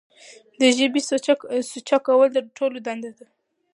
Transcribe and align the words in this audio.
د 0.59 0.61
ژبې 0.77 1.01
سوچه 1.71 1.97
کول 2.05 2.29
د 2.33 2.37
ټولو 2.57 2.77
دنده 2.85 3.11
ده. 3.17 3.27